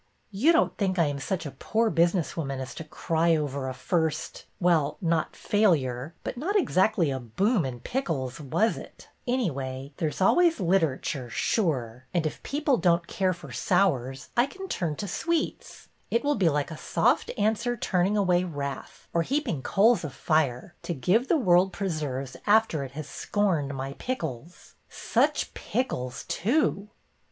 You 0.31 0.51
don't 0.51 0.75
think 0.79 0.97
I 0.97 1.05
am 1.05 1.19
such 1.19 1.45
a 1.45 1.51
poor 1.51 1.91
business 1.91 2.35
woman 2.35 2.59
as 2.59 2.73
to 2.73 2.83
cry 2.83 3.35
over 3.35 3.69
a 3.69 3.73
first— 3.75 4.45
well, 4.59 4.97
not 4.99 5.35
failure, 5.35 6.15
but 6.23 6.37
not 6.37 6.55
exactly 6.55 7.11
a 7.11 7.19
boom 7.19 7.65
in 7.65 7.81
pic 7.81 8.07
kles, 8.07 8.39
was 8.39 8.77
it? 8.77 9.09
Anyway, 9.27 9.93
there 9.97 10.09
is 10.09 10.19
always 10.19 10.59
Literature, 10.59 11.29
78 11.29 11.29
BETTY 11.29 11.29
BAIRD^S 11.29 11.29
VENTURES 11.29 11.33
sure! 11.37 12.05
And 12.15 12.25
if 12.25 12.41
people 12.41 12.77
don't 12.77 13.05
care 13.05 13.31
for 13.31 13.51
sours 13.51 14.29
I 14.35 14.47
can 14.47 14.67
turn 14.67 14.95
to 14.95 15.07
sweets. 15.07 15.87
It 16.09 16.23
will 16.23 16.33
be 16.33 16.49
like 16.49 16.71
a 16.71 16.77
soft 16.77 17.29
answer 17.37 17.77
turning 17.77 18.17
away 18.17 18.43
wrath, 18.43 19.07
or 19.13 19.21
heaping 19.21 19.61
coals 19.61 20.03
of 20.03 20.15
fire, 20.15 20.73
to 20.81 20.95
give 20.95 21.27
the 21.27 21.37
world 21.37 21.71
preserves 21.71 22.35
after 22.47 22.83
it 22.83 22.93
has 22.93 23.07
scorned 23.07 23.75
my 23.75 23.93
pickles. 23.99 24.73
Such 24.89 25.53
pickles, 25.53 26.25
too 26.27 26.89